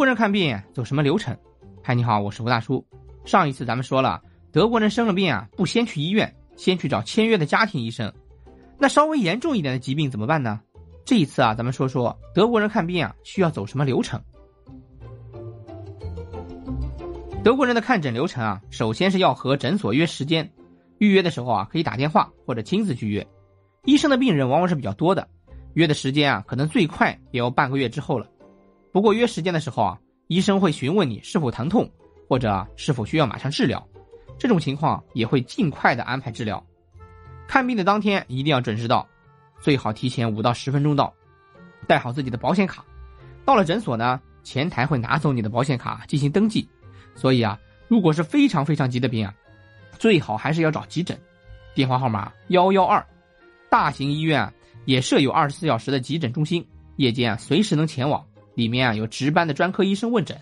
[0.00, 1.36] 国人看病走什么流程？
[1.82, 2.82] 嗨，你好，我是吴大叔。
[3.26, 4.18] 上一次咱们说了，
[4.50, 8.10] 德国人生了病啊，不先去医院，先去找签约的家庭医生。
[8.78, 10.58] 那稍微严重一点的疾病怎么办呢？
[11.04, 14.18] 这一次啊，咱们说说德国人看病啊需要走什么流程。
[17.44, 20.50] 德国人的看诊流程啊，首先是要和诊所约时间，
[20.96, 23.26] 预约的时候啊可以打电话或者亲自去约。
[23.84, 25.28] 医生的病人往往是比较多的，
[25.74, 28.26] 约的时间啊可能最快也要半个月之后了。
[28.92, 31.88] 不过约时间的时候啊，医生会询问你是否疼痛，
[32.28, 33.86] 或者是否需要马上治疗，
[34.38, 36.64] 这种情况也会尽快的安排治疗。
[37.46, 39.06] 看病的当天一定要准时到，
[39.60, 41.12] 最好提前五到十分钟到，
[41.86, 42.84] 带好自己的保险卡。
[43.44, 46.68] 到了诊所呢，前台会拿走你的保险卡进行登记。
[47.14, 49.34] 所以啊，如果是非常非常急的病啊，
[49.98, 51.20] 最好还是要找急诊，
[51.74, 53.04] 电话号码幺幺二。
[53.68, 54.52] 大型医院
[54.84, 56.66] 也设有二十四小时的急诊中心，
[56.96, 58.24] 夜间啊随时能前往。
[58.54, 60.36] 里面啊有值班的专科医生问诊。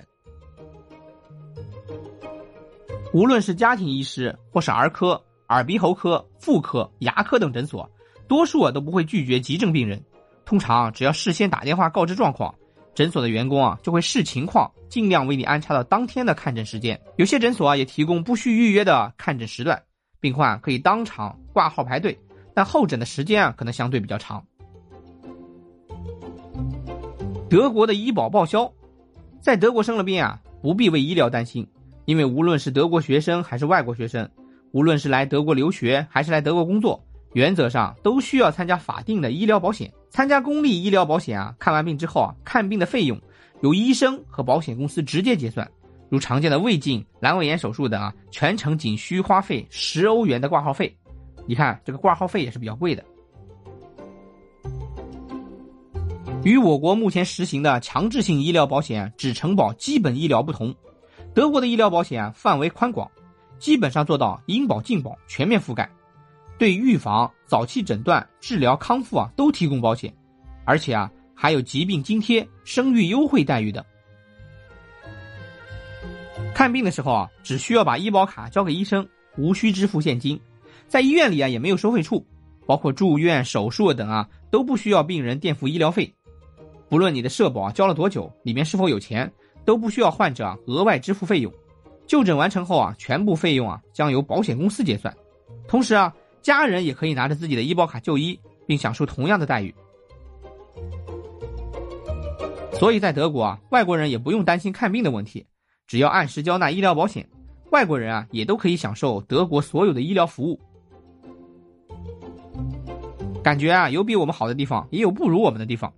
[3.12, 7.90] 无论是家庭医师或是儿科、耳鼻喉科、妇科、牙科等诊所，
[8.28, 10.02] 多数啊都不会拒绝急症病人。
[10.44, 12.54] 通常只要事先打电话告知状况，
[12.94, 17.00] 诊所的员工啊就会视情况尽量为你安插到当天的看诊时间。
[17.16, 19.82] 有些诊所啊也提供不需预约的看诊时段，
[20.20, 22.18] 病患可以当场挂号排队，
[22.54, 24.44] 但候诊的时间啊可能相对比较长。
[27.48, 28.70] 德国的医保报销，
[29.40, 31.66] 在德国生了病啊，不必为医疗担心，
[32.04, 34.28] 因为无论是德国学生还是外国学生，
[34.72, 39.90] 无论是来德国留学还是来德国工作，原则上都需要参加法定的医疗保险。
[40.10, 43.18] 参加公立医疗保险啊，看完病之后啊，看病的费用
[43.62, 45.66] 由医生和保险公司直接结算。
[46.10, 50.94] 如常见的胃镜、阑尾炎手术等啊，全程仅需花费十欧元的挂号费。
[51.46, 53.02] 你看这个挂号费也是比较贵的。
[56.44, 60.74] 与我国目前实行的强制性医疗保险只承保基本医疗不同，
[61.34, 63.10] 德国的医疗保险范围宽广，
[63.58, 65.90] 基本上做到应保尽保，全面覆盖，
[66.56, 70.14] 对预防、早期诊断、治疗、康复啊都提供保险，
[70.64, 73.84] 而且啊还有疾病津贴、生育优惠待遇等。
[76.54, 79.06] 看病的时候啊，只需要把医保卡交给医生，
[79.36, 80.40] 无需支付现金，
[80.86, 82.24] 在医院里啊也没有收费处，
[82.64, 86.14] 包括住院、手术等啊都不需要病人垫付医疗费。
[86.88, 89.30] 不论你的社保交了多久，里面是否有钱，
[89.64, 91.52] 都不需要患者额外支付费用。
[92.06, 95.14] 就诊完成后啊，全部费用啊将由保险公司结算。
[95.66, 99.74] 同时啊，家人也可以拿着自己的医保卡就医，并享受同样的待遇。
[102.72, 105.44] 所以在德国啊，外国人也不用担心看病的问题，
[105.86, 107.28] 只要按时交纳医疗保险，
[107.70, 110.58] 外国人啊也都可以享受德国所有的医疗服务。
[113.42, 115.92] 感觉啊，有比我们好的地方，也有不如我们的地方。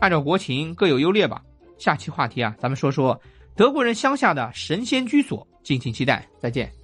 [0.00, 1.42] 按照国情各有优劣吧。
[1.78, 3.18] 下期话题啊，咱们说说
[3.54, 6.26] 德国人乡下的神仙居所，敬请期待。
[6.38, 6.79] 再见。